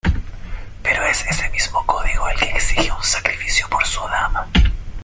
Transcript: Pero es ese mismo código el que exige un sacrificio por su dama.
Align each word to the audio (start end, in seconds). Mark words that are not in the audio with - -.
Pero 0.81 1.05
es 1.05 1.23
ese 1.27 1.47
mismo 1.51 1.85
código 1.85 2.27
el 2.27 2.39
que 2.39 2.45
exige 2.49 2.91
un 2.91 3.03
sacrificio 3.03 3.69
por 3.69 3.85
su 3.85 4.01
dama. 4.07 4.47